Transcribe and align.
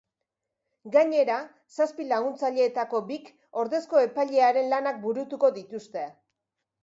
Gainera, 0.93 1.35
zazpi 1.75 2.05
laguntzaileetako 2.11 3.01
bik 3.11 3.29
ordezko 3.63 4.01
epailearen 4.07 4.73
lanak 4.75 4.97
burutuko 5.07 5.53
dituzte. 5.61 6.07